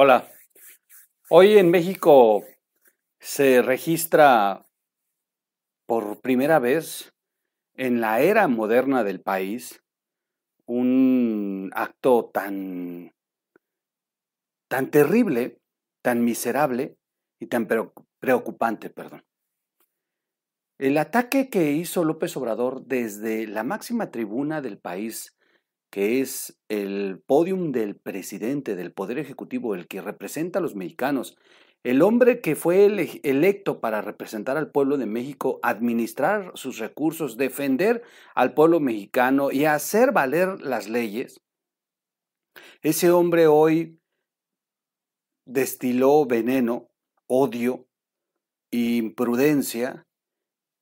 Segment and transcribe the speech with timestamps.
[0.00, 0.30] Hola.
[1.28, 2.44] Hoy en México
[3.18, 4.64] se registra
[5.86, 7.12] por primera vez
[7.74, 9.82] en la era moderna del país
[10.66, 13.12] un acto tan,
[14.68, 15.58] tan terrible,
[16.00, 16.96] tan miserable
[17.40, 17.66] y tan
[18.20, 19.24] preocupante, perdón.
[20.78, 25.36] El ataque que hizo López Obrador desde la máxima tribuna del país
[25.90, 31.36] que es el podium del presidente del Poder Ejecutivo, el que representa a los mexicanos,
[31.84, 32.86] el hombre que fue
[33.22, 38.02] electo para representar al pueblo de México, administrar sus recursos, defender
[38.34, 41.40] al pueblo mexicano y hacer valer las leyes,
[42.82, 44.00] ese hombre hoy
[45.44, 46.90] destiló veneno,
[47.26, 47.88] odio,
[48.70, 50.06] imprudencia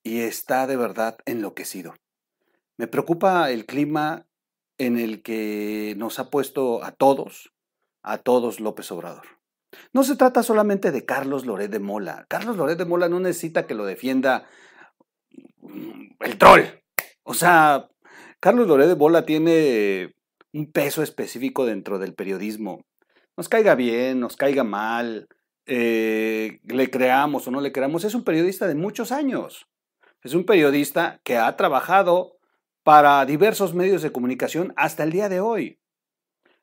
[0.03, 1.95] y está de verdad enloquecido.
[2.77, 4.27] Me preocupa el clima
[4.79, 7.53] en el que nos ha puesto a todos,
[8.03, 9.27] a todos López Obrador.
[9.93, 12.27] No se trata solamente de Carlos Loret de Mola.
[12.29, 14.47] Carlos Loret de Mola no necesita que lo defienda
[15.61, 16.63] mm, el troll.
[17.23, 17.89] O sea,
[18.41, 20.15] Carlos Loret de Mola tiene
[20.53, 22.85] un peso específico dentro del periodismo.
[23.37, 25.29] Nos caiga bien, nos caiga mal,
[25.67, 29.67] eh, le creamos o no le creamos, es un periodista de muchos años.
[30.23, 32.36] Es un periodista que ha trabajado
[32.87, 35.81] para diversos medios de comunicación hasta el día de hoy.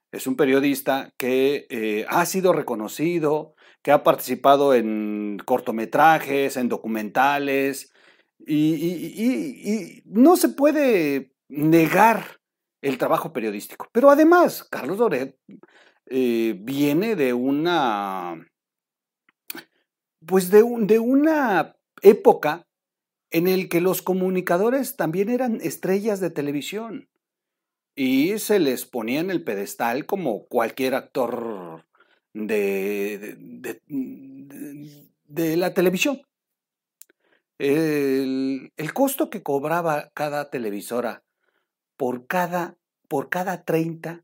[0.09, 7.91] Es un periodista que eh, ha sido reconocido, que ha participado en cortometrajes, en documentales,
[8.39, 12.39] y, no se puede negar
[12.81, 13.89] el trabajo periodístico.
[13.91, 15.37] Pero además, Carlos Doret
[16.05, 18.47] eh, viene de una,
[20.25, 22.65] pues de, de una época
[23.34, 27.09] en el que los comunicadores también eran estrellas de televisión
[27.95, 31.84] y se les ponía en el pedestal como cualquier actor
[32.34, 33.81] de,
[35.58, 36.22] la televisión.
[37.58, 41.23] El, costo que cobraba cada televisora
[41.98, 42.77] por cada,
[43.08, 44.23] por cada 30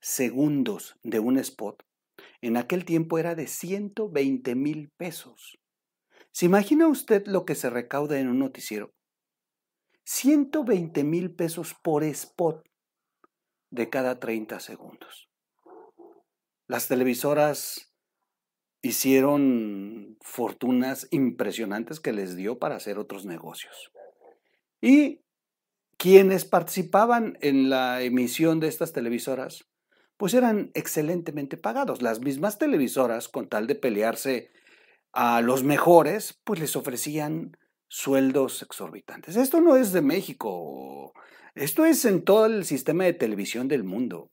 [0.00, 1.84] segundos de un spot
[2.40, 5.58] en aquel tiempo era de 120 mil pesos.
[6.38, 8.94] ¿Se imagina usted lo que se recauda en un noticiero?
[10.04, 12.64] 120 mil pesos por spot
[13.72, 15.28] de cada 30 segundos.
[16.68, 17.92] Las televisoras
[18.82, 23.90] hicieron fortunas impresionantes que les dio para hacer otros negocios.
[24.80, 25.24] Y
[25.96, 29.64] quienes participaban en la emisión de estas televisoras,
[30.16, 32.00] pues eran excelentemente pagados.
[32.00, 34.52] Las mismas televisoras, con tal de pelearse
[35.20, 37.56] a los mejores, pues les ofrecían
[37.88, 39.34] sueldos exorbitantes.
[39.34, 41.12] Esto no es de México,
[41.56, 44.30] esto es en todo el sistema de televisión del mundo.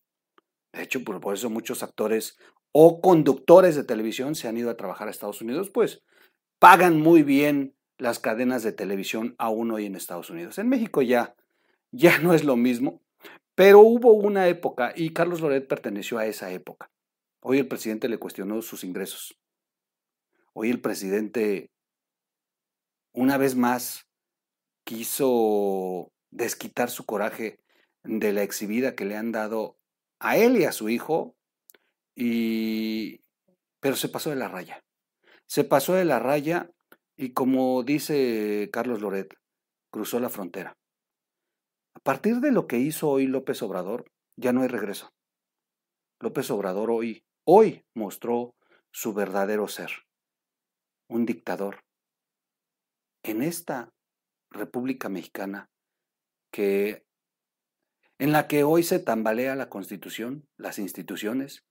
[0.73, 2.37] De hecho, por, eso muchos actores
[2.71, 6.03] o conductores de televisión se han ido a trabajar a Estados Unidos, pues
[6.59, 10.59] pagan muy bien las cadenas de televisión aún hoy en Estados Unidos.
[10.59, 11.33] En México ya,
[11.89, 13.01] ya no es lo mismo,
[13.55, 16.91] pero hubo una época y Carlos Loret perteneció a esa época.
[17.41, 19.35] Hoy el presidente le cuestionó sus ingresos.
[20.57, 21.69] Hoy el presidente,
[23.13, 24.07] una vez más,
[24.85, 27.59] quiso desquitar su coraje
[28.05, 29.75] de la exhibida que le han dado
[30.17, 31.35] a él y a su hijo,
[32.15, 33.19] y,
[33.81, 34.81] pero se pasó de la raya.
[35.45, 36.71] Se pasó de la raya
[37.17, 39.35] y como dice Carlos Loret,
[39.91, 40.77] cruzó la frontera.
[41.95, 44.05] A partir de lo que hizo hoy López Obrador,
[44.37, 45.11] ya no hay regreso.
[46.21, 48.55] López Obrador hoy, hoy mostró
[48.89, 50.04] su verdadero ser
[51.07, 51.83] un dictador.
[53.23, 53.93] En esta
[54.51, 55.69] República Mexicana
[56.51, 57.05] que
[58.17, 61.65] en la que hoy se tambalea la Constitución, las instituciones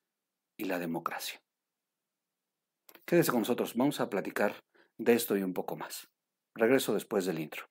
[0.58, 1.40] y la democracia.
[3.06, 4.62] Quédese con nosotros, vamos a platicar
[4.98, 6.10] de esto y un poco más.
[6.54, 7.66] Regreso después del intro.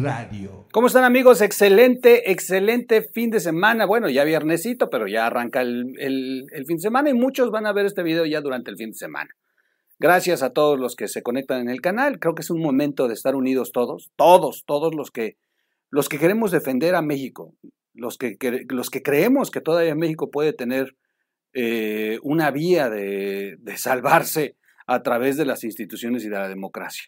[0.00, 0.66] Radio.
[0.72, 1.40] ¿Cómo están amigos?
[1.40, 3.86] Excelente, excelente fin de semana.
[3.86, 7.86] Bueno, ya viernesito, pero ya arranca el, fin de semana y muchos van a ver
[7.86, 9.30] este video ya durante el fin de semana.
[10.00, 12.18] Gracias a todos los que se conectan en el canal.
[12.18, 15.36] Creo que es un momento de estar unidos todos, todos, todos los que,
[15.90, 17.54] los que queremos defender a México,
[17.94, 18.36] los que,
[18.68, 20.96] los que creemos que todavía México puede tener
[21.52, 24.56] eh, una vía de salvarse
[24.88, 27.04] a través de las instituciones y de la democracia.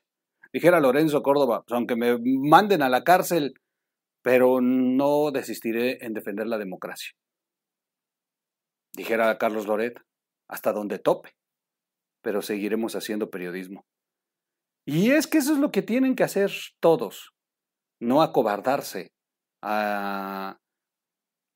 [0.52, 3.54] Dijera Lorenzo Córdoba, pues, aunque me manden a la cárcel,
[4.22, 7.12] pero no desistiré en defender la democracia.
[8.94, 10.00] dijera Carlos Loret,
[10.48, 11.36] hasta donde tope,
[12.22, 13.86] pero seguiremos haciendo periodismo.
[14.86, 16.50] Y es que eso es lo que tienen que hacer
[16.80, 17.32] todos,
[18.00, 19.12] no acobardarse
[19.62, 20.58] a,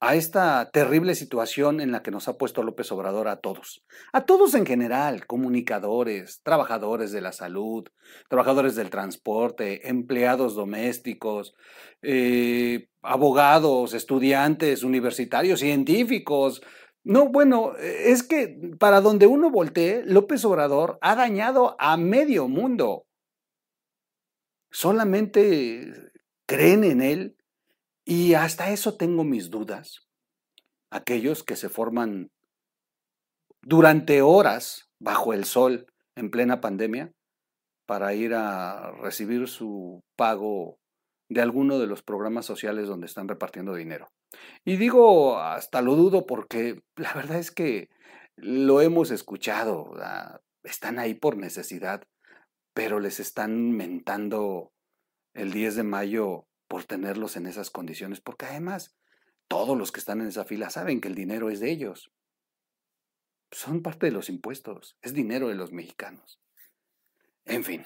[0.03, 3.85] a esta terrible situación en la que nos ha puesto López Obrador a todos.
[4.13, 7.85] A todos en general, comunicadores, trabajadores de la salud,
[8.29, 11.55] trabajadores del transporte, empleados domésticos,
[12.03, 16.63] eh, abogados, estudiantes, universitarios, científicos.
[17.05, 23.07] No, bueno, es que para donde uno voltee, López Obrador ha dañado a medio mundo.
[24.73, 26.11] Solamente
[26.45, 27.37] creen en él
[28.05, 30.09] y hasta eso tengo mis dudas.
[30.91, 32.31] Aquellos que se forman
[33.63, 37.13] durante horas bajo el sol en plena pandemia
[37.87, 40.79] para ir a recibir su pago
[41.29, 44.09] de alguno de los programas sociales donde están repartiendo dinero.
[44.65, 47.89] Y digo, hasta lo dudo porque la verdad es que
[48.37, 49.95] lo hemos escuchado,
[50.63, 52.03] están ahí por necesidad,
[52.75, 54.73] pero les están mentando
[55.35, 58.97] el 10 de mayo por tenerlos en esas condiciones, porque además
[59.47, 62.11] todos los que están en esa fila saben que el dinero es de ellos.
[63.51, 66.41] Son parte de los impuestos, es dinero de los mexicanos.
[67.45, 67.85] En fin.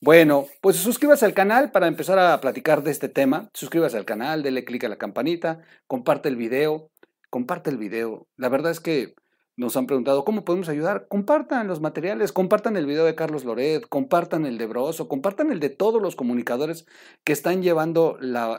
[0.00, 3.48] Bueno, pues suscríbase al canal para empezar a platicar de este tema.
[3.54, 6.90] Suscríbase al canal, dele clic a la campanita, comparte el video,
[7.30, 8.26] comparte el video.
[8.34, 9.14] La verdad es que
[9.56, 11.06] nos han preguntado cómo podemos ayudar.
[11.08, 15.60] Compartan los materiales, compartan el video de Carlos Loret, compartan el de Broso, compartan el
[15.60, 16.86] de todos los comunicadores
[17.24, 18.58] que están llevando la,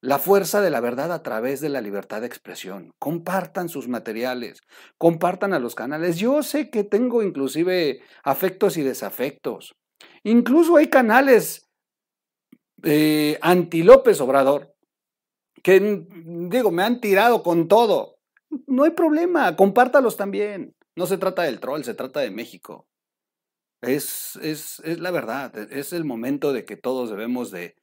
[0.00, 2.94] la, fuerza de la verdad a través de la libertad de expresión.
[2.98, 4.62] Compartan sus materiales,
[4.96, 6.16] compartan a los canales.
[6.16, 9.76] Yo sé que tengo inclusive afectos y desafectos.
[10.22, 11.68] Incluso hay canales
[12.82, 14.74] eh, anti López Obrador
[15.62, 18.19] que, digo, me han tirado con todo
[18.66, 20.74] no hay problema, compártalos también.
[20.96, 22.86] No se trata del troll, se trata de México.
[23.80, 27.76] Es, es, es la verdad, es el momento de que todos debemos de,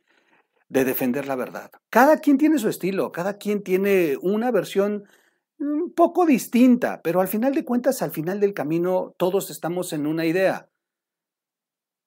[0.70, 1.72] de defender la verdad.
[1.90, 5.06] Cada quien tiene su estilo, cada quien tiene una versión
[5.60, 10.06] un poco distinta, pero al final de cuentas, al final del camino, todos estamos en
[10.06, 10.70] una idea,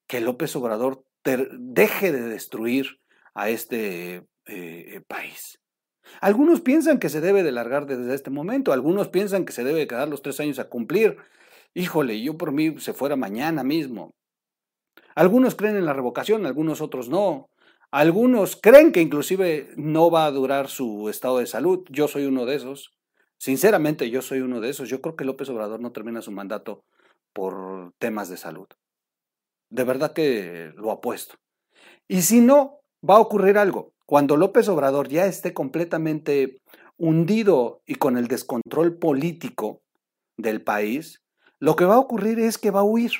[0.06, 3.00] que López Obrador deje de destruir
[3.34, 5.60] a este eh, país.
[6.20, 9.86] Algunos piensan que se debe de largar desde este momento, algunos piensan que se debe
[9.86, 11.16] quedar los tres años a cumplir.
[11.74, 14.14] Híjole, yo por mí se fuera mañana mismo.
[15.14, 17.46] Algunos creen en la revocación, algunos otros no.
[17.90, 21.84] Algunos creen que inclusive no va a durar su estado de salud.
[21.88, 22.92] Yo soy uno de esos.
[23.38, 24.88] Sinceramente, yo soy uno de esos.
[24.88, 26.84] Yo creo que López Obrador no termina su mandato
[27.32, 28.66] por temas de salud.
[29.70, 31.36] De verdad que lo apuesto.
[32.06, 33.92] Y si no, va a ocurrir algo.
[34.10, 36.60] Cuando López Obrador ya esté completamente
[36.96, 39.82] hundido y con el descontrol político
[40.36, 41.22] del país,
[41.60, 43.12] lo que va a ocurrir es que va a huir.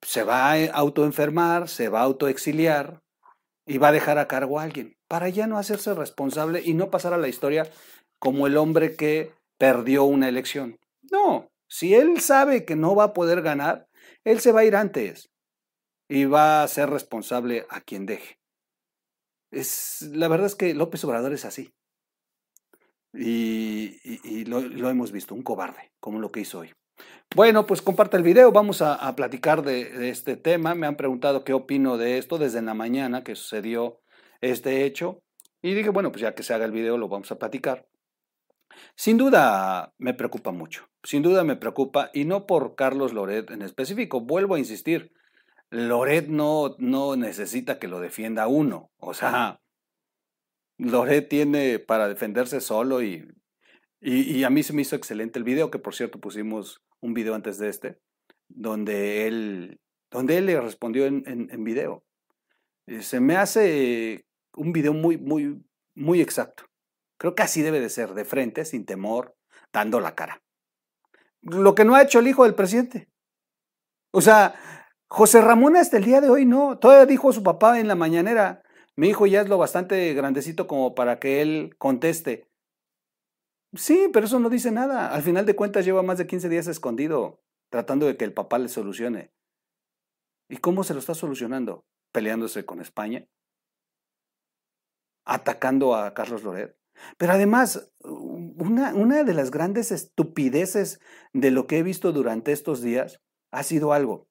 [0.00, 3.02] Se va a autoenfermar, se va a autoexiliar
[3.66, 6.88] y va a dejar a cargo a alguien para ya no hacerse responsable y no
[6.88, 7.68] pasar a la historia
[8.20, 10.78] como el hombre que perdió una elección.
[11.10, 13.88] No, si él sabe que no va a poder ganar,
[14.22, 15.32] él se va a ir antes
[16.08, 18.38] y va a ser responsable a quien deje.
[19.50, 21.72] Es, la verdad es que López Obrador es así.
[23.12, 26.72] Y, lo, hemos visto, un cobarde, como lo que hizo hoy.
[27.34, 30.74] Bueno, pues comparte el video, vamos a, platicar de, este tema.
[30.74, 34.00] Me han preguntado qué opino de esto desde la mañana que sucedió
[34.40, 35.22] este hecho.
[35.62, 37.88] Y dije, bueno, pues ya que se haga el video lo vamos a platicar.
[38.94, 43.62] Sin duda me preocupa mucho, sin duda me preocupa, y no por Carlos Loret en
[43.62, 45.12] específico, vuelvo a insistir,
[45.76, 48.90] Loret no, no necesita que lo defienda uno.
[48.96, 49.60] O sea,
[50.78, 53.28] Loret tiene para defenderse solo y,
[54.00, 57.34] y, a mí se me hizo excelente el video, que por cierto pusimos un video
[57.34, 58.00] antes de este,
[58.48, 59.80] donde él,
[60.10, 62.04] donde él le respondió en, en, video.
[62.86, 65.62] Eh, se me hace un video muy, muy,
[65.94, 66.64] muy exacto.
[67.18, 69.36] Creo que así debe de ser, de frente, sin temor,
[69.72, 70.42] dando la cara.
[71.42, 73.10] Lo que no ha hecho el hijo del presidente.
[74.10, 74.54] O sea,
[75.08, 76.78] José Ramón hasta el día de hoy no.
[76.78, 78.62] Todavía dijo su papá en la mañanera,
[78.96, 82.48] mi hijo ya es lo bastante grandecito como para que él conteste.
[83.74, 85.14] Sí, pero eso no dice nada.
[85.14, 88.58] Al final de cuentas lleva más de 15 días escondido, tratando de que el papá
[88.58, 89.32] le solucione.
[90.48, 91.84] ¿Y cómo se lo está solucionando?
[92.12, 93.26] Peleándose con España,
[95.24, 96.76] atacando a Carlos Loret.
[97.18, 101.00] Pero además, una, una de las grandes estupideces
[101.34, 103.20] de lo que he visto durante estos días
[103.50, 104.28] ha sido algo.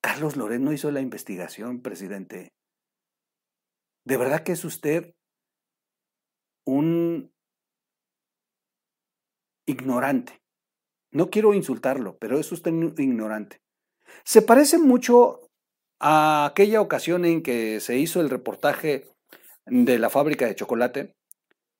[0.00, 2.52] Carlos Loret no hizo la investigación, presidente.
[4.04, 5.14] ¿De verdad que es usted
[6.68, 7.32] un
[9.68, 10.42] ignorante.
[11.12, 13.62] No quiero insultarlo, pero es usted ignorante.
[14.24, 15.48] Se parece mucho
[16.00, 19.08] a aquella ocasión en que se hizo el reportaje
[19.66, 21.16] de la fábrica de chocolate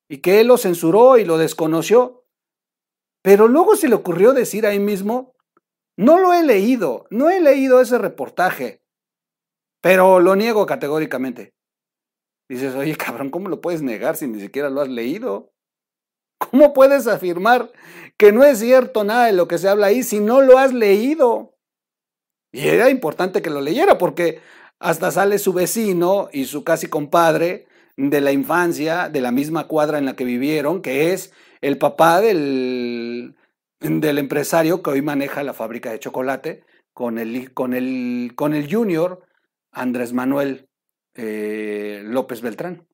[0.09, 2.25] y que él lo censuró y lo desconoció,
[3.23, 5.35] pero luego se le ocurrió decir ahí mismo,
[5.99, 8.85] no lo he leído, no he leído ese reportaje,
[9.83, 11.55] pero lo niego categóricamente.
[12.49, 15.53] Dices, oye cabrón, ¿cómo lo puedes negar si ni siquiera lo has leído?
[16.39, 17.73] ¿Cómo puedes afirmar
[18.17, 20.73] que no es cierto nada de lo que se habla ahí si no lo has
[20.73, 21.57] leído?
[22.53, 24.41] Y era importante que lo leyera porque
[24.79, 29.99] hasta sale su vecino y su casi compadre de la infancia, de la misma cuadra
[29.99, 33.35] en la que vivieron, que es el papá del,
[33.81, 38.73] del empresario que hoy maneja la fábrica de chocolate con el, con el, con el
[38.73, 39.25] junior
[39.73, 40.69] Andrés Manuel
[41.15, 42.87] eh, López Beltrán.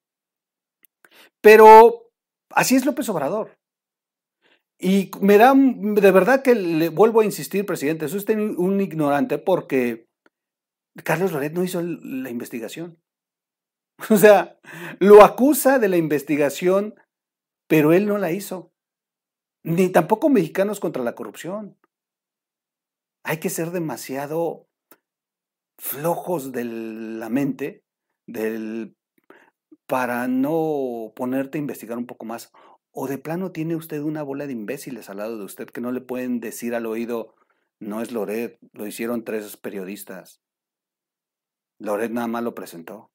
[1.40, 2.10] Pero
[2.50, 3.56] así es López Obrador.
[4.78, 10.06] Y me da, de verdad que le vuelvo a insistir, presidente, es un ignorante porque
[11.02, 12.98] Carlos Loret no hizo la investigación.
[14.10, 14.58] O sea,
[14.98, 16.96] lo acusa de la investigación,
[17.68, 18.73] pero él no la hizo.
[19.64, 21.76] Ni tampoco mexicanos contra la corrupción.
[23.24, 24.68] Hay que ser demasiado
[25.78, 27.82] flojos de la mente
[28.26, 28.94] del,
[29.86, 32.52] para no ponerte a investigar un poco más.
[32.90, 35.92] O de plano tiene usted una bola de imbéciles al lado de usted que no
[35.92, 37.34] le pueden decir al oído,
[37.80, 40.42] no es Loret, lo hicieron tres periodistas.
[41.78, 43.10] Loret nada más lo presentó.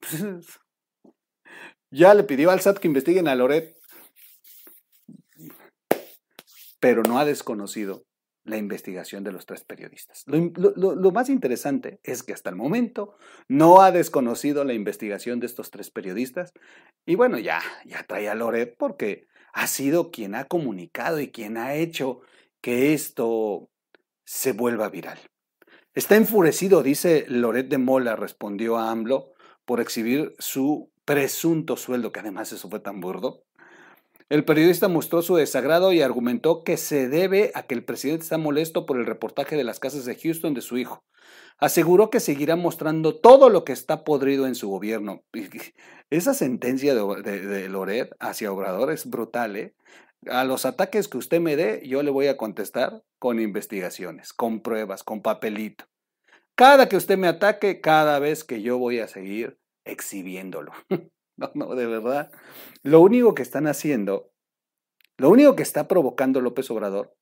[1.90, 3.79] ya le pidió al SAT que investiguen a Loret,
[6.80, 8.04] pero no ha desconocido
[8.44, 10.24] la investigación de los tres periodistas.
[10.26, 13.16] Lo, más interesante es que hasta el momento
[13.48, 16.52] no ha desconocido la investigación de estos tres periodistas
[17.06, 21.58] y bueno, ya, ya trae a Loret porque ha sido quien ha comunicado y quien
[21.58, 22.20] ha hecho
[22.62, 23.68] que esto
[24.24, 25.18] se vuelva viral.
[25.94, 29.34] Está enfurecido, dice Loret de Mola, respondió a AMLO,
[29.64, 33.44] por exhibir su presunto sueldo, que además eso fue tan burdo.
[34.30, 38.38] El periodista mostró su desagrado y argumentó que se debe a que el presidente está
[38.38, 41.02] molesto por el reportaje de las casas de Houston de su hijo.
[41.58, 45.24] Aseguró que seguirá mostrando todo lo que está podrido en su gobierno.
[46.10, 49.56] Esa sentencia de, Loret hacia Obrador es brutal.
[49.56, 49.74] ¿eh?
[50.28, 54.60] A los ataques que usted me dé, yo le voy a contestar con investigaciones, con
[54.60, 55.86] pruebas, con papelito.
[56.54, 60.70] Cada que usted me ataque, cada vez que yo voy a seguir exhibiéndolo.
[61.54, 62.30] No, no, de verdad.
[62.82, 64.30] Lo único que están haciendo,
[65.16, 67.16] lo único que está provocando López Obrador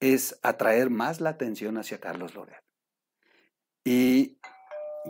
[0.00, 2.62] es atraer más la atención hacia Carlos Loret.
[3.84, 4.38] Y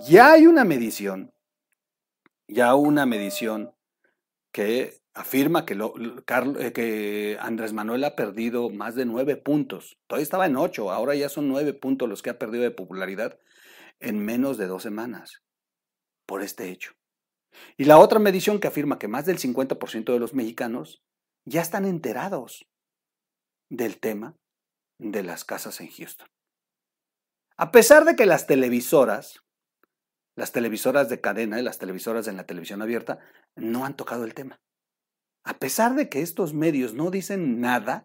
[0.09, 1.33] ya hay una medición,
[2.49, 3.75] ya una medición
[4.52, 9.99] que afirma que, eh, que, Andrés Manuel ha perdido más de nueve puntos.
[10.07, 13.38] Todavía estaba en ocho, ahora ya son nueve puntos los que ha perdido de popularidad
[14.00, 15.43] en menos de dos semanas
[16.26, 16.93] por este hecho.
[17.76, 21.02] Y la otra medición que afirma que más del 50% de los mexicanos
[21.45, 22.69] ya están enterados
[23.71, 24.37] del tema
[24.99, 26.28] de las casas en Houston.
[27.57, 29.40] A pesar de que las televisoras,
[30.37, 33.19] las televisoras de cadena y las televisoras en la televisión abierta
[33.57, 34.61] no han tocado el tema.
[35.45, 38.04] A pesar de que estos medios no dicen nada,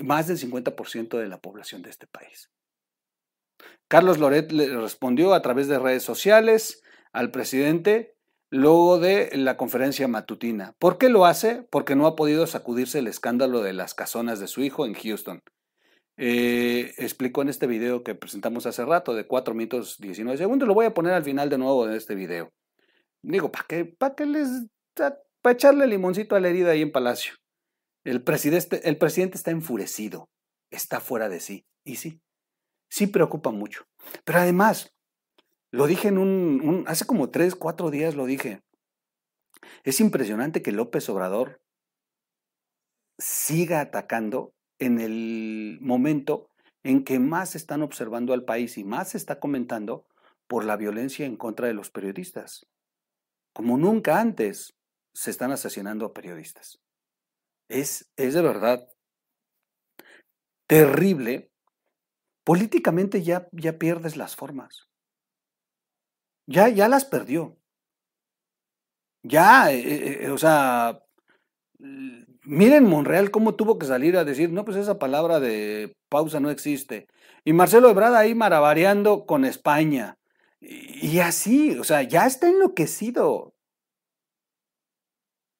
[0.00, 2.50] más del 50% de la población de este país.
[3.88, 8.14] Carlos Loret le respondió a través de redes sociales, al presidente
[8.50, 10.74] luego de la conferencia matutina.
[10.78, 11.62] ¿Por qué lo hace?
[11.70, 15.42] Porque no ha podido sacudirse el escándalo de las casonas de su hijo en Houston.
[16.16, 20.66] Eh, explicó en este video que presentamos hace rato de 4 minutos 19 segundos.
[20.66, 22.52] Lo voy a poner al final de nuevo de este video.
[23.22, 24.48] Digo, ¿para qué, qué les...
[24.94, 27.34] para echarle limoncito a la herida ahí en Palacio?
[28.04, 30.30] El presidente está enfurecido,
[30.70, 31.66] está fuera de sí.
[31.84, 32.20] Y sí,
[32.88, 33.86] sí preocupa mucho.
[34.24, 34.94] Pero además,
[35.70, 38.62] lo dije en un, hace como tres, cuatro días lo dije.
[39.84, 41.60] Es impresionante que López Obrador
[43.18, 46.48] siga atacando en el momento
[46.84, 50.06] en que más están observando al país y más se está comentando
[50.46, 52.66] por la violencia en contra de los periodistas.
[53.52, 54.74] Como nunca antes
[55.12, 56.78] se están asesinando a periodistas.
[57.68, 58.88] Es, es de verdad
[60.68, 61.50] terrible.
[62.44, 64.87] Políticamente ya, ya pierdes las formas.
[66.48, 67.56] Ya, ya las perdió.
[69.22, 71.02] Ya, eh, eh, o sea,
[72.44, 76.50] miren Monreal cómo tuvo que salir a decir, no, pues esa palabra de pausa no
[76.50, 77.06] existe.
[77.44, 80.16] Y Marcelo Ebrard ahí maravariando con España.
[80.60, 83.52] Y, y así, o sea, ya está enloquecido.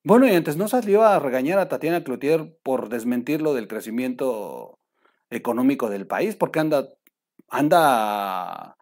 [0.05, 4.79] Bueno, y antes no salió a regañar a Tatiana Cloutier por desmentir lo del crecimiento
[5.29, 6.89] económico del país, porque anda,
[7.49, 8.78] anda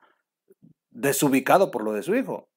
[0.97, 2.49] desubicado por lo de su hijo.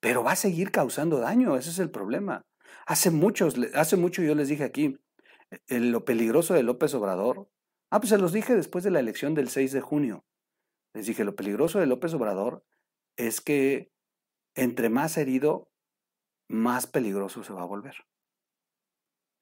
[0.00, 2.44] Pero va a seguir causando daño, ese es el problema.
[2.86, 4.98] Hace muchos, hace mucho yo les dije aquí,
[5.68, 7.48] eh, lo peligroso de López Obrador.
[7.90, 10.24] Ah, pues se los dije después de la elección del 6 de junio.
[10.94, 12.64] Les dije, lo peligroso de López Obrador
[13.16, 13.92] es que
[14.54, 15.70] entre más herido,
[16.48, 17.94] más peligroso se va a volver.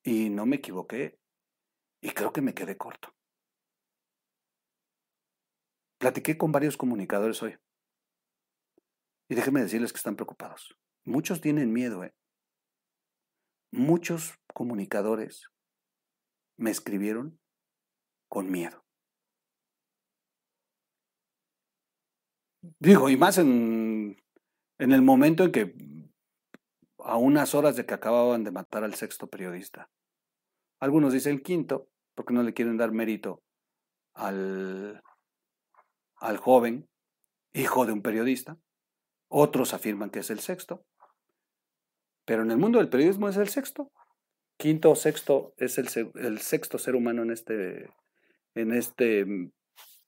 [0.04, 1.18] Y no me equivoqué
[2.02, 3.14] y creo que me quedé corto.
[5.98, 7.56] Platiqué con varios comunicadores hoy.
[9.30, 10.76] Y déjenme decirles que están preocupados.
[11.04, 12.12] Muchos tienen miedo, ¿eh?
[13.70, 15.48] Muchos comunicadores
[16.56, 17.38] me escribieron
[18.28, 18.84] con miedo.
[22.80, 24.20] Digo, y más en,
[24.78, 25.74] en el momento en que
[26.98, 29.88] a unas horas de que acababan de matar al sexto periodista.
[30.80, 33.44] Algunos dicen quinto, porque no le quieren dar mérito
[34.12, 35.00] al,
[36.16, 36.90] al joven,
[37.52, 38.58] hijo de un periodista.
[39.32, 40.84] Otros afirman que es el sexto.
[42.24, 43.92] Pero en el mundo del periodismo es el sexto.
[44.56, 45.88] Quinto o sexto es el,
[46.40, 47.90] sexto ser humano en este,
[48.54, 49.52] en este mm,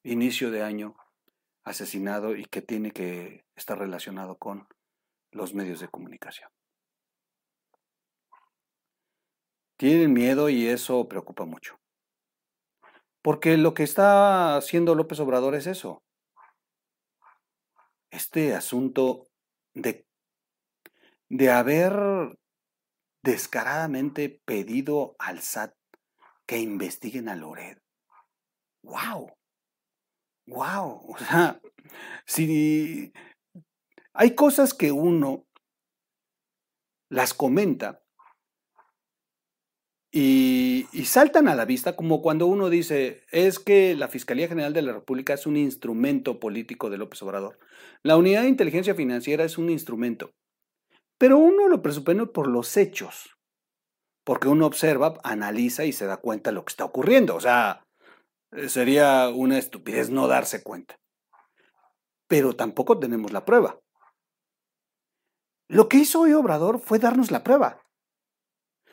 [0.03, 0.97] inicio de año
[1.65, 4.67] asesinado y que tiene que estar relacionado con
[5.31, 6.51] los medios de comunicación.
[9.77, 11.79] Tienen miedo y eso preocupa mucho.
[13.23, 16.03] Porque lo que está haciendo López Obrador es eso.
[18.13, 19.31] Este asunto
[19.73, 20.07] de,
[21.31, 21.95] de haber
[23.25, 25.75] descaradamente pedido al SAT
[26.45, 27.79] que investiguen a Lored.
[28.83, 29.35] ¡Wow!
[30.47, 31.15] ¡Wow!
[31.15, 31.59] O sea,
[32.27, 33.15] si
[34.13, 35.47] hay cosas que uno
[37.09, 38.02] las comenta
[40.15, 44.83] y, saltan a la vista como cuando uno dice, es que la Fiscalía General de
[44.83, 47.59] la República es un instrumento político de López Obrador.
[48.03, 50.31] La unidad de inteligencia financiera es un instrumento.
[51.19, 53.37] Pero uno lo presupone por los hechos,
[54.25, 57.35] porque uno observa, analiza y se da cuenta de lo que está ocurriendo.
[57.35, 57.83] O sea,
[58.69, 60.97] sería una estupidez no darse cuenta.
[62.29, 63.79] Pero tampoco tenemos la prueba.
[65.69, 67.83] Lo que hizo hoy Obrador fue darnos la prueba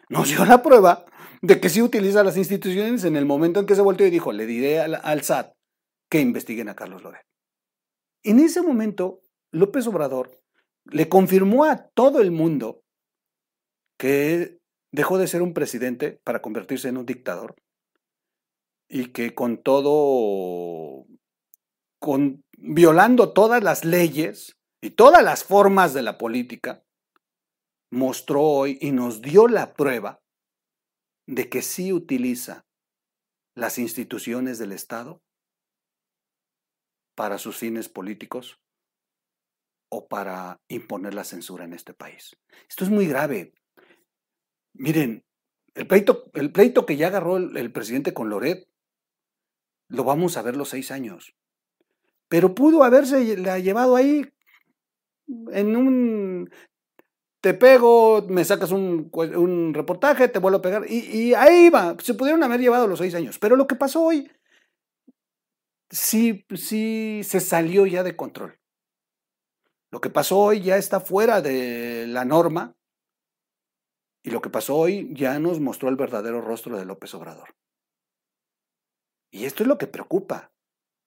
[0.10, 1.06] nos dio la prueba
[1.42, 4.32] de que sí utiliza las instituciones en el momento en que se volteó y dijo,
[4.32, 5.54] le diré al, SAT
[6.10, 7.26] que investiguen a Carlos Loret.
[8.24, 9.22] En ese momento,
[9.52, 10.42] López Obrador
[10.86, 12.84] le confirmó a todo el mundo
[13.98, 14.60] que
[14.92, 17.56] dejó de ser un presidente para convertirse en un dictador
[18.90, 21.06] y que con todo,
[22.00, 26.84] con, violando todas las leyes y todas las formas de la política,
[27.92, 30.20] mostró hoy y nos dio la prueba
[31.30, 32.66] de que sí utiliza
[33.54, 35.22] las instituciones del Estado
[37.14, 38.60] para sus fines políticos
[39.90, 42.36] o para imponer la censura en este país.
[42.68, 43.54] Esto es muy grave.
[44.74, 45.24] Miren,
[45.76, 48.68] el pleito, el pleito que ya agarró el, el presidente con Loret,
[49.88, 51.36] lo vamos a ver los seis años.
[52.28, 54.26] Pero pudo haberse la llevado ahí
[55.52, 56.50] en un
[57.42, 59.10] te pego, me sacas un,
[59.74, 60.86] reportaje, te vuelvo a pegar.
[60.90, 63.40] Y, ahí va, se pudieron haber llevado los seis años.
[63.40, 64.30] Pero lo que pasó hoy,
[65.90, 68.60] sí, sí se salió ya de control.
[69.92, 72.76] Lo que pasó hoy ya está fuera de la norma.
[74.22, 77.56] Y lo que pasó hoy ya nos mostró el verdadero rostro de López Obrador.
[79.32, 80.52] Y esto es lo que preocupa.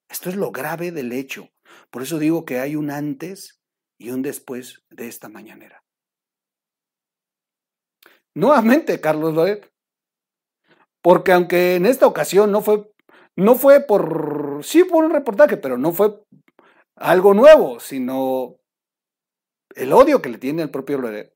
[0.08, 1.50] Esto es lo grave del hecho.
[1.90, 3.62] Por eso digo que hay un antes
[3.98, 5.81] y un después de esta mañanera.
[8.34, 9.70] Nuevamente, Carlos Loeb.
[11.02, 12.90] Porque aunque en esta ocasión no fue,
[13.36, 16.22] no fue por, sí por un reportaje, pero no fue
[16.96, 18.56] algo nuevo, sino
[19.74, 21.34] el odio que le tiene al propio Loeb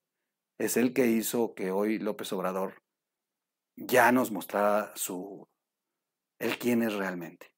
[0.59, 2.83] es el que hizo que hoy López Obrador
[3.77, 5.49] ya nos mostrara su,
[6.39, 7.53] el quién es realmente.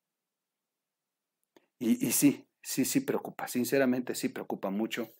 [1.79, 5.12] Y, y sí, sí, sí preocupa, sinceramente sí preocupa mucho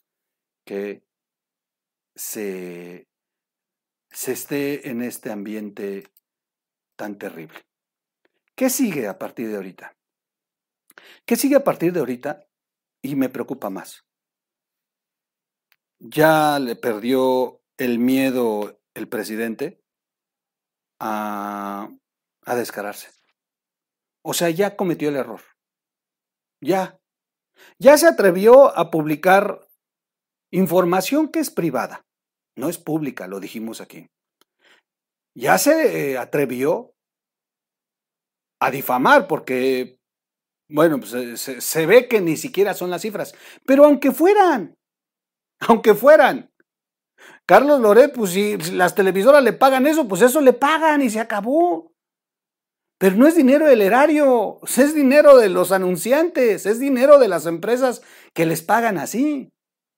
[0.65, 1.03] que
[2.15, 3.08] se
[4.11, 6.11] se esté en este ambiente
[6.95, 7.65] tan terrible.
[8.55, 9.95] ¿Qué sigue a partir de ahorita?
[11.25, 12.47] ¿Qué sigue a partir de ahorita?
[13.01, 14.05] Y me preocupa más.
[15.99, 19.81] Ya le perdió el miedo el presidente
[20.99, 21.89] a,
[22.45, 23.11] a descararse.
[24.21, 25.41] O sea, ya cometió el error.
[26.61, 26.99] Ya.
[27.77, 29.69] Ya se atrevió a publicar
[30.51, 32.08] información que es privada
[32.55, 34.07] no es pública, lo dijimos aquí.
[35.35, 36.93] Ya se eh, atrevió
[38.61, 39.99] a difamar porque,
[40.69, 43.33] bueno, pues se, se ve que ni siquiera son las cifras,
[43.65, 44.75] pero aunque fueran,
[45.59, 46.51] aunque fueran,
[47.45, 51.19] Carlos Loret, pues si las televisoras le pagan eso, pues eso le pagan y se
[51.19, 51.91] acabó.
[52.99, 57.45] Pero no es dinero del erario, es dinero de los anunciantes, es dinero de las
[57.45, 58.03] empresas
[58.35, 59.49] que les pagan así.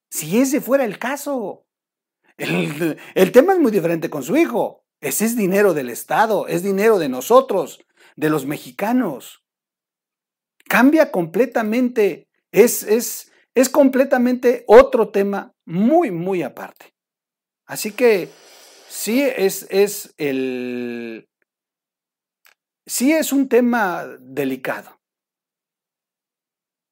[0.10, 1.66] Si ese fuera el caso.
[3.16, 4.84] El, tema es muy diferente con su hijo.
[5.00, 9.44] Ese es dinero del Estado, es dinero de nosotros, de los mexicanos.
[10.68, 16.94] Cambia completamente, es, es, es completamente otro tema muy, muy aparte.
[17.66, 18.30] Así que
[18.88, 21.30] sí es, es el,
[22.86, 25.00] sí es un tema delicado.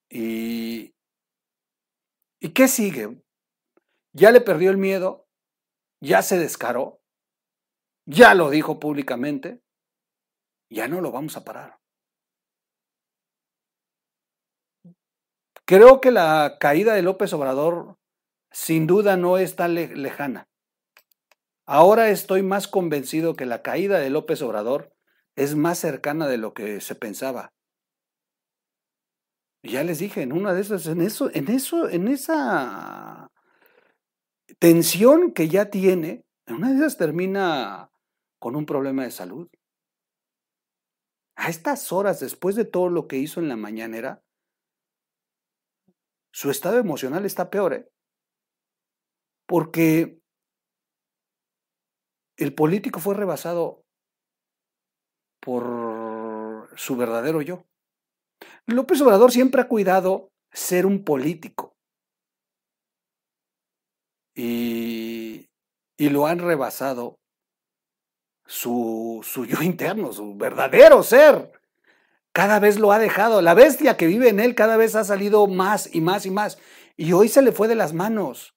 [0.09, 0.95] ¿Y,
[2.39, 3.21] ¿Y qué sigue?
[4.13, 5.28] Ya le perdió el miedo,
[6.01, 7.01] ya se descaró,
[8.05, 9.61] ya lo dijo públicamente,
[10.69, 11.79] ya no lo vamos a parar.
[15.65, 17.97] Creo que la caída de López Obrador
[18.51, 20.47] sin duda no es tan lejana.
[21.67, 24.91] Ahora estoy más convencido que la caída de López Obrador
[25.35, 27.53] es más cercana de lo que se pensaba.
[29.61, 33.29] Ya les dije, en una de esas, en eso, en eso, en esa
[34.59, 37.89] tensión que ya tiene, en una de esas termina
[38.39, 39.49] con un problema de salud.
[41.35, 44.21] A estas horas, después de todo lo que hizo en la mañanera,
[46.31, 47.89] su estado emocional está peor, ¿eh?
[49.47, 50.19] Porque
[52.37, 53.83] el político fue rebasado
[55.41, 57.65] por su verdadero yo.
[58.67, 61.78] López Obrador siempre ha cuidado ser un político.
[64.39, 65.49] Y,
[65.97, 67.19] y lo han rebasado
[68.45, 71.51] su, su yo interno, su verdadero ser.
[72.31, 73.41] Cada vez lo ha dejado.
[73.41, 76.57] La bestia que vive en él cada vez ha salido más y más y más.
[76.95, 78.53] Y hoy se le fue de las manos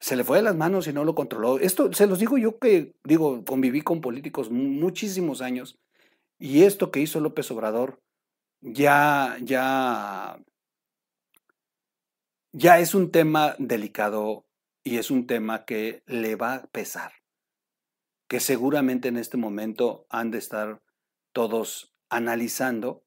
[0.00, 1.58] se le fue de las manos y no lo controló.
[1.58, 5.78] Esto se los digo yo que, digo, conviví con políticos muchísimos años
[6.38, 8.00] y esto que hizo López Obrador
[8.62, 10.40] ya, ya,
[12.52, 14.46] ya es un tema delicado
[14.84, 17.12] y es un tema que le va a pesar,
[18.28, 20.82] que seguramente en este momento han de estar
[21.32, 23.04] todos analizando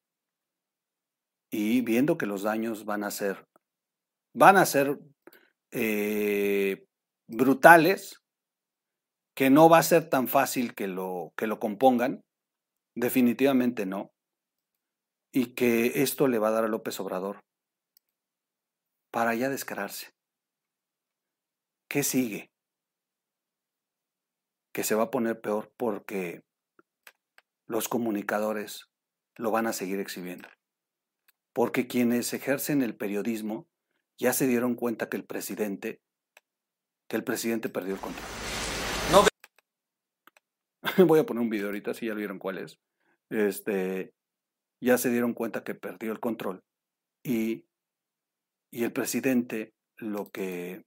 [1.51, 3.47] y viendo que los daños van a ser,
[4.33, 4.99] van a ser
[5.71, 6.85] eh,
[7.27, 8.21] brutales,
[9.35, 12.23] que no va a ser tan fácil que lo, que lo compongan,
[12.95, 14.13] definitivamente no,
[15.31, 17.43] y que esto le va a dar a López Obrador
[19.13, 20.11] para ya descararse.
[21.87, 22.51] ¿Qué sigue?
[24.73, 26.41] Que se va a poner peor porque
[27.67, 28.89] los comunicadores
[29.35, 30.49] lo van a seguir exhibiendo.
[31.53, 33.67] Porque quienes ejercen el periodismo
[34.17, 36.01] ya se dieron cuenta que el presidente,
[37.07, 38.25] que el presidente perdió el control.
[39.11, 39.23] No.
[41.05, 42.79] Voy a poner un video ahorita, si ya vieron cuál es.
[43.29, 44.11] Este,
[44.81, 46.63] ya se dieron cuenta que perdió el control
[47.23, 47.67] y,
[48.73, 50.83] y el presidente lo que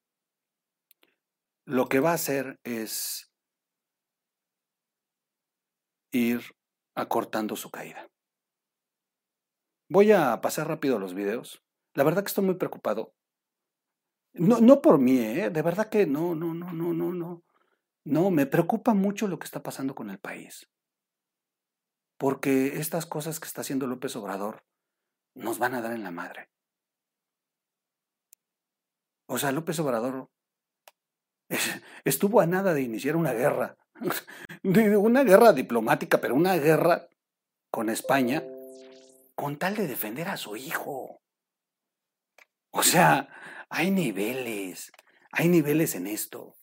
[1.65, 3.33] lo que va a hacer es
[6.11, 6.41] ir
[6.97, 8.09] acortando su caída.
[9.89, 11.63] Voy a pasar rápido los videos.
[11.95, 13.15] La verdad que estoy muy preocupado.
[14.33, 15.51] No, no por mí, ¿eh?
[15.51, 17.45] de verdad que no, no, no, no, no, no.
[18.05, 20.69] No, me preocupa mucho lo que está pasando con el país.
[22.19, 24.65] Porque estas cosas que está haciendo López Obrador
[25.35, 26.51] nos van a dar en la madre.
[29.27, 30.29] O sea, López Obrador
[32.05, 33.77] estuvo a nada de iniciar una guerra,
[34.65, 37.09] una guerra diplomática, pero una guerra
[37.71, 38.43] con España,
[39.35, 41.21] con tal de defender a su hijo.
[42.71, 43.29] O sea,
[43.69, 44.93] hay niveles,
[45.33, 46.55] hay niveles en esto.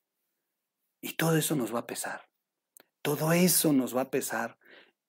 [1.02, 2.30] Y todo eso nos va a pesar.
[3.02, 4.58] Todo eso nos va a pesar.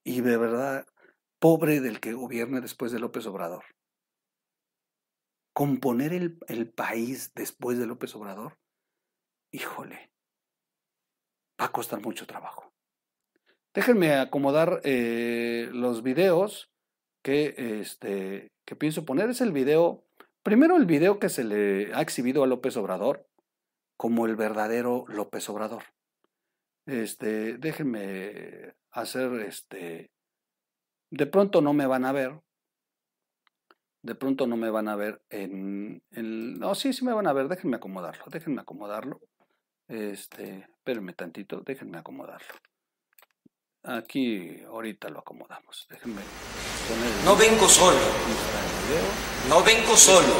[0.03, 0.87] Y de verdad,
[1.39, 3.65] pobre del que gobierne después de López Obrador.
[5.55, 8.59] Componer el, el país después de López Obrador,
[9.51, 10.11] híjole,
[11.59, 12.75] va a costar mucho trabajo.
[13.73, 16.71] Déjenme acomodar eh, los videos
[17.23, 19.31] que, este, que pienso poner.
[19.31, 20.05] Es el video
[20.45, 23.27] Primero el video que se le ha exhibido a López Obrador
[23.97, 25.85] como el verdadero López Obrador.
[26.85, 30.11] Este, déjenme hacer este.
[31.11, 32.43] De pronto no me van a ver.
[34.05, 37.33] De pronto no me van a ver en, en- No, sí, sí me van a
[37.33, 37.49] ver.
[37.49, 38.25] Déjenme acomodarlo.
[38.31, 39.19] Déjenme acomodarlo.
[39.89, 41.61] Este, espérenme tantito.
[41.65, 42.55] Déjenme acomodarlo.
[43.83, 45.87] Aquí ahorita lo acomodamos.
[45.89, 46.21] Déjenme
[46.89, 47.99] poner el No vengo solo,
[49.49, 50.35] no vengo solo.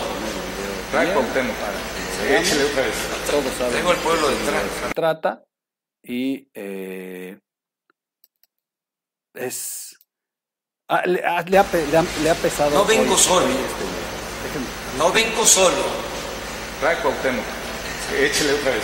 [0.91, 2.95] Trae para que otra vez.
[3.31, 4.63] Todos saben Tengo el pueblo detrás.
[4.89, 5.43] se trata
[6.03, 7.39] y eh,
[9.35, 9.97] es
[10.89, 13.47] ah, le, ah, le ha, pe- le ha- le ha pesado No vengo hoy- solo.
[13.47, 14.59] este
[14.99, 15.85] No vengo solo,
[16.81, 17.45] Trae Cuauhtémoc.
[18.21, 18.83] Échale otra vez.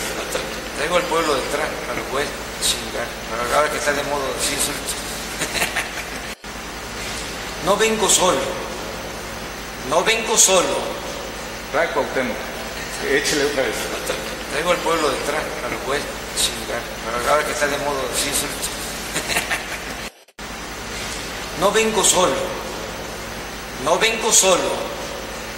[0.81, 2.25] tengo el pueblo detrás, pero pues,
[2.65, 3.05] chingar.
[3.29, 4.57] Pero ahora que está de modo decir.
[7.65, 8.39] No vengo solo,
[9.89, 10.75] no vengo solo,
[11.71, 12.35] Trae Cuauhtémoc.
[13.07, 13.75] Échale otra vez.
[14.55, 16.01] tengo el pueblo detrás, pero pues,
[16.35, 16.81] chingar.
[17.05, 18.33] Pero ahora que está de modo decir.
[21.61, 22.35] No vengo solo,
[23.85, 24.73] no vengo solo,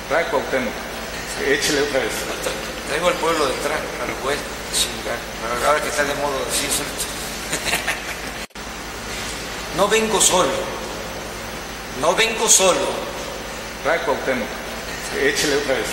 [0.09, 0.73] Trae Cuauhtémoc.
[1.47, 2.11] Échale otra vez.
[2.91, 3.79] tengo el pueblo detrás,
[4.21, 4.37] pues,
[4.75, 5.17] chingar.
[5.41, 6.83] Pero ahora que está de modo decir eso.
[9.77, 10.51] No vengo solo,
[12.01, 12.85] no vengo solo,
[13.83, 14.49] Trae Cuauhtémoc.
[15.21, 15.87] Échale otra vez.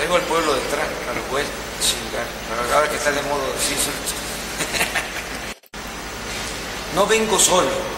[0.00, 0.88] tengo el pueblo detrás,
[1.28, 1.44] pues,
[1.84, 2.24] chingar.
[2.48, 3.90] Pero ahora que está de modo decir eso.
[6.94, 7.95] No vengo solo,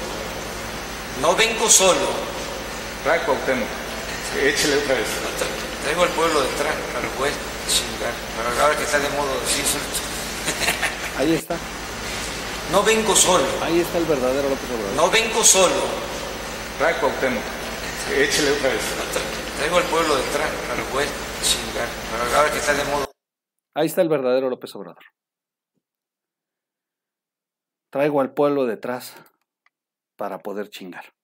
[1.20, 2.07] no vengo solo,
[3.04, 3.68] Trae Cuauhtémoc.
[4.42, 5.09] Échale otra vez.
[5.85, 7.33] tengo el pueblo detrás, pero pues,
[7.68, 8.12] chingar.
[8.37, 9.64] Pero ahora que está de modo decir
[11.18, 11.57] ahí está
[12.70, 15.83] No vengo solo, ahí está el verdadero López Obrador no vengo solo,
[16.78, 17.42] Trae Cuauhtémoc.
[18.16, 18.83] Échale otra vez.
[19.61, 21.09] tengo el pueblo detrás, pero pues,
[21.42, 21.88] chingar.
[22.11, 23.11] Pero ahora que está de modo
[23.74, 25.04] ahí está el verdadero López Obrador
[27.90, 29.14] traigo al pueblo detrás
[30.18, 31.14] para poder chingar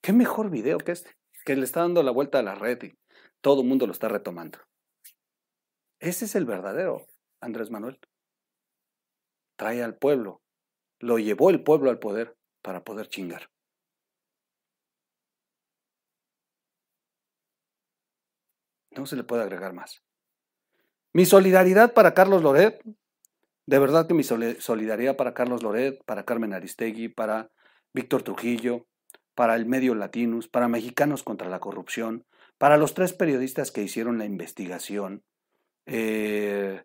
[0.00, 2.98] qué mejor video que este que le está dando la vuelta a la red y
[3.40, 4.58] todo el mundo lo está retomando
[5.98, 7.08] ese es el verdadero
[7.40, 7.98] Andrés Manuel
[9.60, 10.40] trae al pueblo,
[11.00, 13.50] lo llevó el pueblo al poder para poder chingar.
[18.96, 20.02] No se le puede agregar más.
[21.12, 22.82] Mi solidaridad para Carlos Loret,
[23.70, 27.52] de verdad que mi soli- solidaridad para Carlos Loret, para Carmen Aristegui, para
[27.94, 28.88] Víctor Trujillo,
[29.36, 32.26] para el medio Latinus, para Mexicanos contra la Corrupción,
[32.58, 35.22] para los tres periodistas que hicieron la investigación.
[35.86, 36.82] Eh,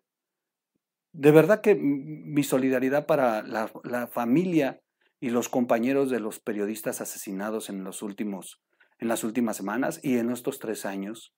[1.12, 4.80] de verdad que mi solidaridad para la, la familia
[5.18, 8.60] y los compañeros de los periodistas asesinados en los últimos,
[9.00, 11.32] en las últimas semanas y en estos tres años,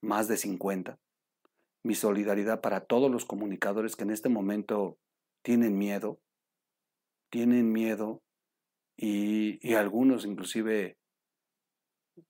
[0.00, 0.98] más de 50.
[1.84, 4.98] Mi solidaridad para todos los comunicadores que en este momento
[5.42, 6.20] tienen miedo,
[7.30, 8.22] tienen miedo
[8.96, 10.96] y, y algunos inclusive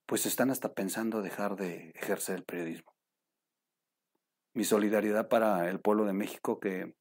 [0.07, 2.93] pues están hasta pensando dejar de ejercer el periodismo.
[4.55, 6.95] Mi solidaridad para el pueblo de México que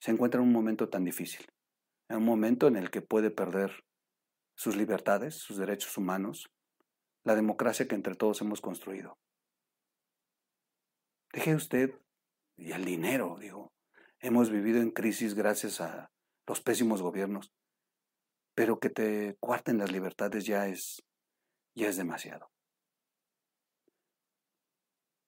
[0.00, 1.46] se encuentra en un momento tan difícil,
[2.08, 3.84] en un momento en el que puede perder
[4.56, 6.50] sus libertades, sus derechos humanos,
[7.24, 9.18] la democracia que entre todos hemos construido.
[11.36, 11.94] Deje usted,
[12.56, 13.70] y el dinero, digo,
[14.20, 16.10] hemos vivido en crisis gracias a
[16.46, 17.52] los pésimos gobiernos,
[18.54, 21.02] pero que te cuarten las libertades ya es,
[21.74, 22.48] ya es demasiado.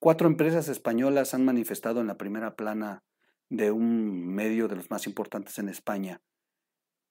[0.01, 3.05] Cuatro empresas españolas han manifestado en la primera plana
[3.51, 6.23] de un medio de los más importantes en España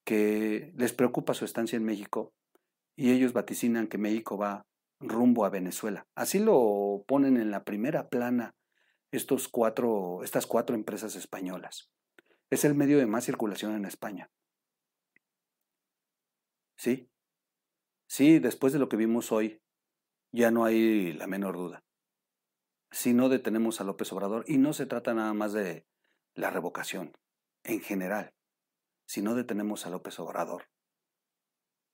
[0.05, 2.33] que les preocupa su estancia en México
[2.95, 4.65] y ellos vaticinan que México va
[4.99, 6.07] rumbo a Venezuela.
[6.15, 8.55] Así lo ponen en la primera plana
[9.11, 11.91] estos cuatro, estas cuatro empresas españolas.
[12.49, 14.31] Es el medio de más circulación en España.
[16.77, 17.09] Sí,
[18.07, 19.61] sí, después de lo que vimos hoy,
[20.31, 21.83] ya no hay la menor duda.
[22.91, 25.87] Si no detenemos a López Obrador, y no se trata nada más de
[26.35, 27.17] la revocación,
[27.63, 28.33] en general,
[29.07, 30.69] si no detenemos a López Obrador,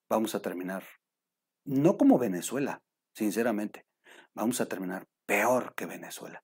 [0.09, 0.83] vamos a terminar,
[1.63, 2.83] no como Venezuela,
[3.15, 3.87] sinceramente,
[4.33, 6.43] vamos a terminar peor que Venezuela.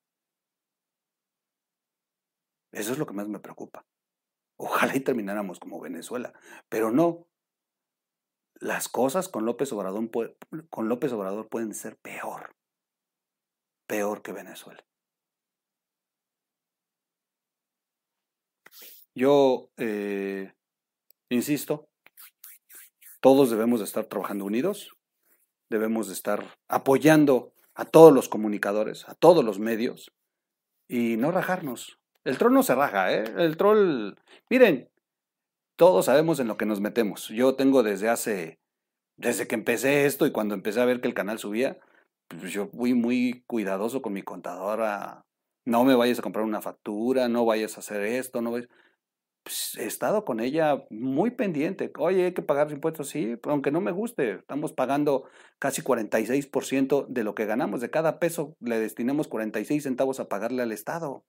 [2.72, 3.86] Eso es lo que más me preocupa.
[4.58, 6.34] Ojalá y termináramos como Venezuela,
[6.68, 7.26] pero no.
[8.56, 10.10] Las cosas con López Obrador,
[10.70, 12.56] con López Obrador pueden ser peor,
[13.88, 14.86] peor que Venezuela.
[19.16, 20.54] Yo eh,
[21.30, 21.90] insisto,
[23.22, 24.96] todos debemos de estar trabajando unidos,
[25.70, 30.12] debemos de estar apoyando a todos los comunicadores, a todos los medios
[30.88, 31.99] y no rajarnos.
[32.26, 33.24] El troll no se raja, ¿eh?
[33.38, 34.16] El troll,
[34.50, 34.90] miren,
[35.78, 37.30] todos sabemos en lo que nos metemos.
[37.30, 38.60] Yo tengo desde hace
[39.18, 41.80] Desde que empecé esto y cuando empecé a ver que el canal subía,
[42.30, 45.26] pues yo fui muy cuidadoso con mi contadora.
[45.66, 48.70] No me vayas a comprar una factura, no vayas a hacer esto, no vayas...
[49.44, 51.92] Pues, he estado con ella muy pendiente.
[52.00, 54.32] Oye, hay que pagar los impuestos, sí, aunque no me guste.
[54.34, 55.26] Estamos pagando
[55.60, 57.82] casi 46% de lo que ganamos.
[57.82, 61.26] De cada peso le destinamos 46 centavos a pagarle al Estado.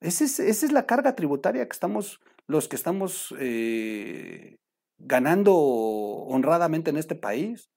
[0.00, 4.56] Esa es, esa es la carga tributaria que estamos, los que estamos eh,
[4.98, 7.70] ganando honradamente en este país.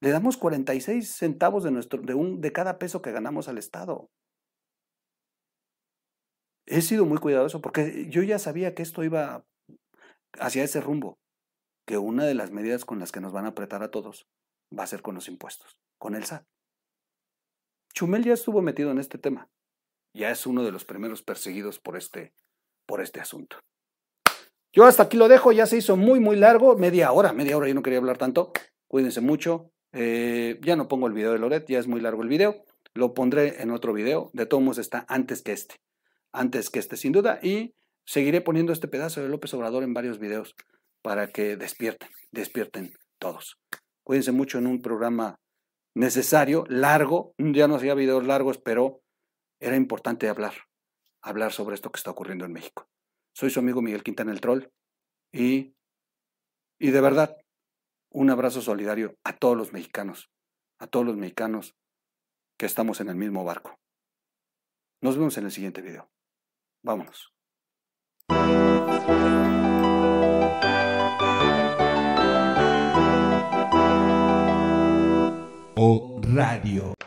[0.00, 4.08] Le damos 46 centavos de, nuestro, de, un, de cada peso que ganamos al Estado.
[6.66, 9.44] He sido muy cuidadoso porque yo ya sabía que esto iba
[10.38, 11.18] hacia ese rumbo,
[11.86, 14.28] que una de las medidas con las que nos van a apretar a todos
[14.76, 16.44] va a ser con los impuestos, con el SAT.
[17.94, 19.50] Chumel ya estuvo metido en este tema,
[20.12, 22.32] ya es uno de los primeros perseguidos por este,
[22.86, 23.58] por este asunto.
[24.72, 27.68] Yo hasta aquí lo dejo, ya se hizo muy, muy largo, media hora, media hora,
[27.68, 28.52] yo no quería hablar tanto,
[28.86, 32.28] cuídense mucho, eh, ya no pongo el video de Loret, ya es muy largo el
[32.28, 35.76] video, lo pondré en otro video, de todos modos está antes que este
[36.32, 40.18] antes que este, sin duda, y seguiré poniendo este pedazo de López Obrador en varios
[40.18, 40.54] videos
[41.02, 43.58] para que despierten, despierten todos.
[44.04, 45.40] Cuídense mucho en un programa
[45.94, 49.00] necesario, largo, ya no hacía videos largos, pero
[49.60, 50.54] era importante hablar,
[51.22, 52.88] hablar sobre esto que está ocurriendo en México.
[53.34, 54.68] Soy su amigo Miguel Quintana el Troll
[55.32, 55.74] y,
[56.78, 57.36] y de verdad,
[58.10, 60.30] un abrazo solidario a todos los mexicanos,
[60.78, 61.76] a todos los mexicanos
[62.58, 63.78] que estamos en el mismo barco.
[65.00, 66.10] Nos vemos en el siguiente video.
[66.82, 67.32] Vámonos.
[75.80, 76.97] O Radio.